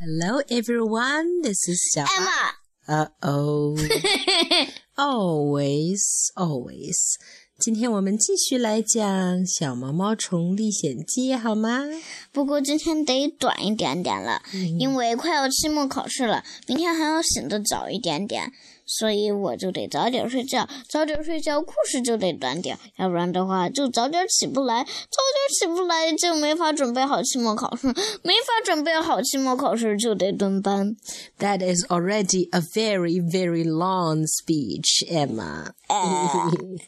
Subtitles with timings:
[0.00, 1.42] Hello, everyone.
[1.42, 2.54] This is 小花。
[2.86, 3.76] Emma，Uh oh.
[4.94, 7.16] always, always.
[7.58, 9.04] 今天我们继续来讲
[9.44, 11.82] 《小毛毛虫历险记》，好吗？
[12.30, 14.40] 不过今天得短一点点了，
[14.78, 18.52] 因为快要期末考试了，明天还要醒得早一点点，
[18.87, 27.87] 所以我就得早点睡觉，早点睡觉，故事就得短点，要不然的话就早点起不来，早点起不来就没法准备好期末考试，
[28.23, 30.95] 没法准备好期末考试就得蹲班。
[31.39, 35.71] That is already a very, very long speech, Emma.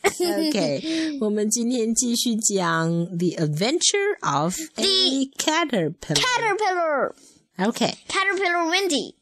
[0.19, 6.15] okay, 我们今天继续讲 The Adventure of a Caterpillar.
[6.15, 7.15] Caterpillar,
[7.57, 7.95] Okay.
[8.09, 9.15] Caterpillar Wendy.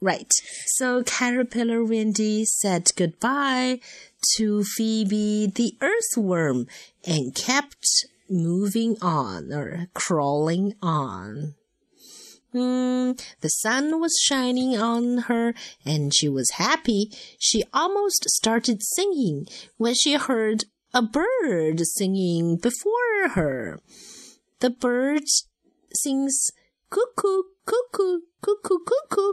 [0.00, 0.30] Right.
[0.66, 3.80] So Caterpillar Wendy said goodbye
[4.36, 6.66] to Phoebe the earthworm
[7.06, 7.86] and kept
[8.28, 11.54] moving on or crawling on.
[12.52, 15.54] Hmm, the sun was shining on her
[15.84, 17.10] and she was happy.
[17.38, 23.80] She almost started singing when she heard a bird singing before her.
[24.60, 25.24] The bird
[25.92, 26.50] sings
[26.90, 29.32] cuckoo, cuckoo, cuckoo, cuckoo.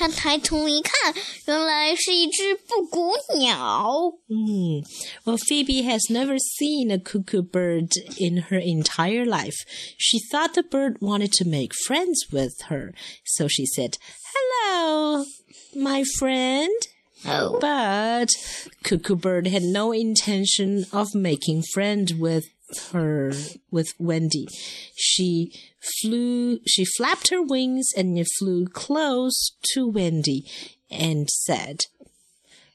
[0.00, 1.14] 她抬头一看，
[1.46, 4.12] 原来是一只布谷鸟。
[4.28, 4.82] Hmm.
[5.24, 9.64] Well, Phoebe has never seen a cuckoo bird in her entire life.
[9.96, 12.92] She thought the bird wanted to make friends with her,
[13.24, 13.96] so she said,
[14.34, 15.24] Hello,
[15.74, 16.70] my friend.
[17.24, 17.58] Oh.
[17.58, 18.28] But
[18.84, 22.44] Cuckoo Bird had no intention of making friend with
[22.91, 23.31] her
[23.69, 24.47] with Wendy.
[24.95, 25.53] She
[26.01, 30.45] flew she flapped her wings and flew close to Wendy
[30.89, 31.81] and said,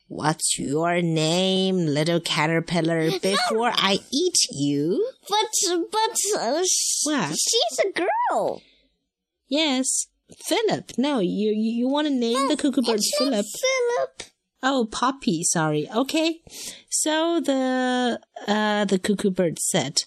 [0.08, 5.10] What's your name, little caterpillar, before I eat you?
[5.28, 6.62] But but uh,
[7.04, 7.36] What?
[7.36, 8.62] she's a girl.
[9.48, 10.06] Yes,
[10.46, 10.92] Philip.
[10.96, 13.46] No, you you, you want to name the cuckoo bird Philip?
[13.46, 14.22] Philip.
[14.63, 15.89] Oh, Poppy, sorry.
[15.89, 16.41] Okay.
[16.89, 20.03] So the uh the cuckoo bird said,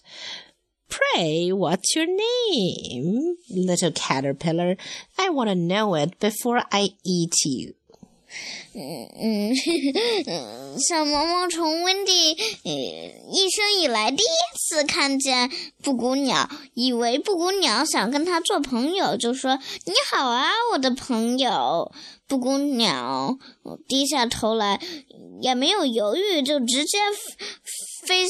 [0.87, 4.77] Pray, what's your name, little caterpillar?
[5.19, 7.73] I want to know it before I eat you.
[8.73, 9.55] 嗯，
[10.77, 12.71] 小毛毛虫温蒂，呃，
[13.28, 15.50] 一 生以来第一次看见
[15.82, 21.92] 布谷鸟，以为布谷鸟想跟他做朋友，就说：“你好啊，我的朋友。”
[22.26, 23.36] 布谷鸟
[23.88, 24.80] 低下头来，
[25.40, 26.98] 也没有犹豫，就直接
[28.06, 28.26] 飞。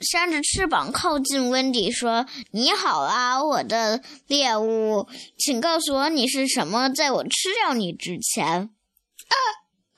[0.00, 5.06] 扇着翅膀靠近温迪，说：“你好啊，我的猎物，
[5.36, 8.70] 请告诉我你是什么，在我吃掉你之前。”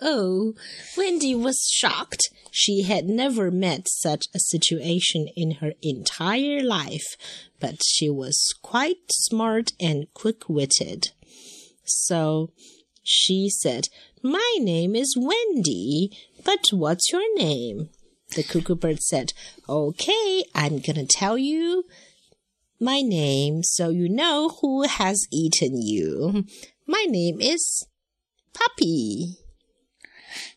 [0.05, 0.55] Oh,
[0.97, 2.29] Wendy was shocked.
[2.51, 7.17] She had never met such a situation in her entire life,
[7.61, 11.11] but she was quite smart and quick witted.
[11.85, 12.51] So
[13.05, 13.89] she said,
[14.25, 16.11] My name is Wendy,
[16.45, 17.91] but what's your name?
[18.35, 19.33] The cuckoo bird said,
[19.69, 21.85] Okay, I'm gonna tell you
[22.81, 26.45] my name so you know who has eaten you.
[26.89, 27.87] My name is
[28.53, 29.42] Puppy.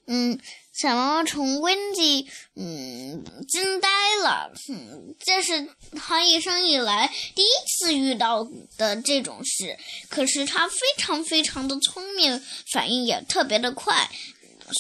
[0.08, 0.40] 嗯，
[0.74, 3.90] 小毛毛虫温迪，嗯，惊呆
[4.24, 4.52] 了。
[4.70, 8.48] 嗯，这是他一生以来第一次遇到
[8.78, 9.78] 的这种事。
[10.10, 12.42] 可是他非常非常的聪明，
[12.72, 14.10] 反应也特别的快，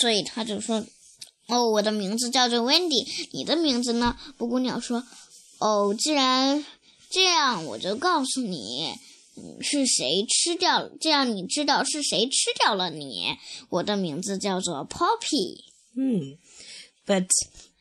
[0.01, 0.85] 所以他就说
[1.47, 5.03] ：“哦，我的名字叫做温迪，你的名字呢？”布谷鸟说
[5.59, 6.65] ：“哦，既然
[7.09, 8.95] 这样，我就告诉你。”
[9.36, 10.92] 嗯，是谁吃掉了？
[11.00, 13.36] 这样你知道是谁吃掉了你。
[13.70, 15.64] 我的名字叫做 Poppy。
[15.94, 16.36] Hmm.
[17.06, 17.28] But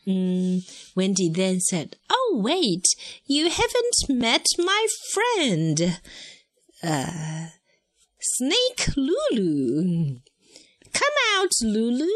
[0.06, 0.64] mm,
[0.96, 2.86] Wendy then said, Oh, wait,
[3.26, 6.00] you haven't met my friend,
[6.82, 7.50] uh,
[8.20, 10.20] Snake Lulu.
[10.92, 12.08] Come out, Lulu.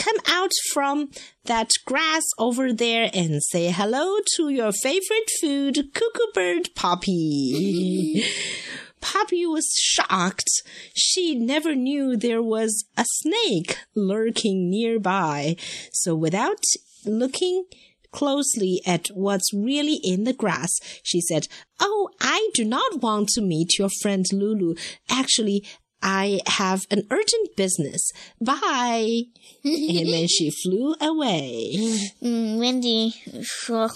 [0.00, 1.10] Come out from
[1.44, 8.24] that grass over there and say hello to your favorite food, cuckoo bird Poppy.
[9.02, 10.48] Poppy was shocked.
[10.94, 15.56] She never knew there was a snake lurking nearby.
[15.92, 16.64] So without
[17.04, 17.66] looking
[18.10, 20.70] closely at what's really in the grass.
[21.02, 21.46] She said,
[21.78, 24.74] Oh, I do not want to meet your friend Lulu.
[25.10, 25.64] Actually,
[26.02, 28.12] I have an urgent business.
[28.40, 29.26] Bye.
[29.62, 31.76] and then she flew away.
[32.20, 33.12] 嗯，Wendy
[33.42, 33.90] 说：“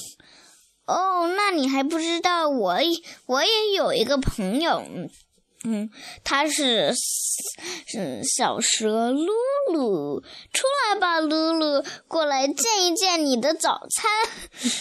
[0.87, 2.77] 哦，那你还不知道我
[3.27, 4.85] 我也有一个朋友，
[5.65, 5.89] 嗯，
[6.23, 6.93] 他是
[7.87, 9.33] 是小蛇露
[9.73, 10.21] 露，
[10.53, 14.11] 出来吧，露露，过来见一见你的早餐。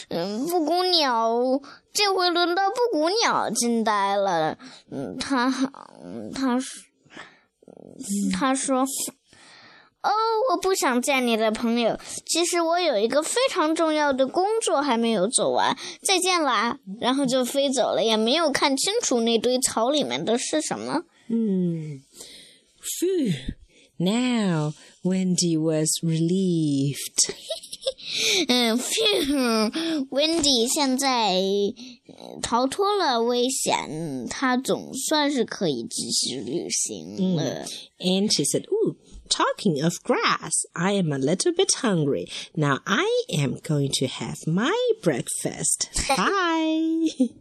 [0.09, 1.61] 嗯，布谷鸟，
[1.93, 4.57] 这回轮到布谷鸟惊呆了。
[4.91, 5.49] 嗯，他
[6.35, 6.83] 他说
[8.33, 8.85] 他说。”
[10.03, 10.11] 哦，
[10.51, 11.97] 我不想见你的朋友。
[12.25, 15.77] 其实我有一个非常重要的工作还没有做完。
[16.05, 16.77] 再见啦！
[16.99, 21.03] 然后就飞走了，也没有看清楚那堆草里面的是什么。
[21.29, 22.01] 嗯
[22.81, 23.55] 是
[23.98, 27.34] Now Wendy was relieved.
[28.48, 31.40] 嗯，Phew！Wendy 现在
[32.42, 37.66] 逃脱了危险，她总算是可以继续旅行了。
[37.98, 38.96] And she said, "Ooh."
[39.28, 42.30] Talking of grass, I am a little bit hungry.
[42.54, 43.04] Now I
[43.38, 44.72] am going to have my
[45.02, 45.90] breakfast.
[46.08, 47.34] Bye.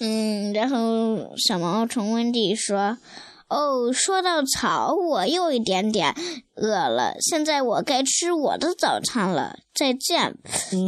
[0.00, 2.98] 嗯，然后小毛虫温蒂说：“
[3.49, 6.15] 哦，说到草，我又一点点
[6.55, 7.15] 饿了。
[7.19, 9.57] 现在我该吃我的早餐了。
[9.73, 10.37] 再见。”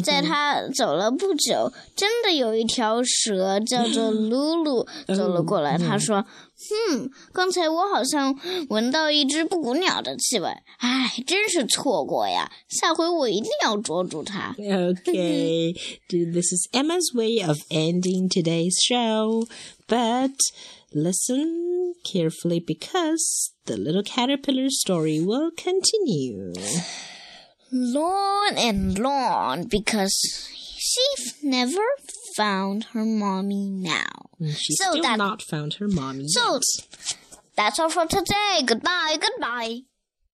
[0.04, 4.86] 在他走了不久，真的有一条蛇叫做 露露
[5.16, 5.78] 走了过来。
[5.78, 6.26] 他说。
[6.92, 8.38] 嗯，刚才我好像
[8.70, 10.48] 闻到一只布谷鸟的气味，
[10.78, 12.52] 唉，真是错过呀！
[12.70, 14.56] 下回我一定要捉住它。
[14.62, 15.74] Okay,
[16.08, 19.44] this is Emma's way of ending today's show,
[19.88, 20.36] but
[20.94, 26.54] listen carefully because the little caterpillar story will continue.
[27.72, 31.06] Long and long, because she
[31.44, 31.82] never
[32.36, 34.30] found her mommy now.
[34.42, 36.28] She's so still that, not found her mommy.
[36.28, 37.16] So yet.
[37.56, 38.62] that's all for today.
[38.66, 39.18] Goodbye.
[39.22, 39.82] Goodbye.